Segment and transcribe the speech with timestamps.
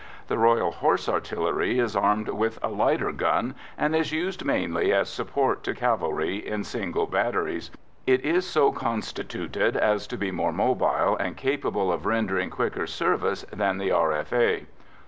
[0.29, 5.09] The Royal Horse Artillery is armed with a lighter gun, and is used mainly as
[5.09, 7.69] support to cavalry in single batteries.
[8.07, 13.43] It is so constituted as to be more mobile and capable of rendering quicker service
[13.53, 14.65] than the R.F.A.